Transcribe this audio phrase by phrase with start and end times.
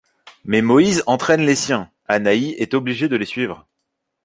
[0.45, 3.67] Mais Moïse entraîne les siens, Anaï est obligée de les suivre.